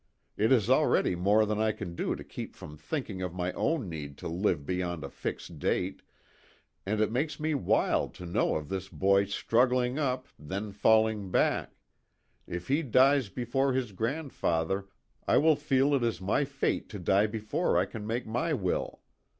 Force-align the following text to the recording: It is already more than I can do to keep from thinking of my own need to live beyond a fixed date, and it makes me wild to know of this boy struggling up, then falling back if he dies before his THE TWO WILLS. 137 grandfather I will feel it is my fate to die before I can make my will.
It 0.35 0.51
is 0.51 0.67
already 0.67 1.15
more 1.15 1.45
than 1.45 1.59
I 1.59 1.71
can 1.71 1.93
do 1.95 2.15
to 2.15 2.23
keep 2.23 2.55
from 2.55 2.75
thinking 2.75 3.21
of 3.21 3.35
my 3.35 3.51
own 3.51 3.87
need 3.87 4.17
to 4.17 4.27
live 4.27 4.65
beyond 4.65 5.03
a 5.03 5.09
fixed 5.11 5.59
date, 5.59 6.01
and 6.87 6.99
it 6.99 7.11
makes 7.11 7.39
me 7.39 7.53
wild 7.53 8.15
to 8.15 8.25
know 8.25 8.55
of 8.55 8.67
this 8.67 8.89
boy 8.89 9.25
struggling 9.25 9.99
up, 9.99 10.25
then 10.39 10.71
falling 10.71 11.29
back 11.29 11.75
if 12.47 12.67
he 12.67 12.81
dies 12.81 13.29
before 13.29 13.73
his 13.73 13.89
THE 13.89 13.93
TWO 13.97 14.01
WILLS. 14.01 14.07
137 14.41 14.67
grandfather 14.73 14.87
I 15.27 15.37
will 15.37 15.55
feel 15.55 15.93
it 15.93 16.01
is 16.03 16.19
my 16.19 16.45
fate 16.45 16.89
to 16.89 16.97
die 16.97 17.27
before 17.27 17.77
I 17.77 17.85
can 17.85 18.07
make 18.07 18.25
my 18.25 18.53
will. 18.55 19.01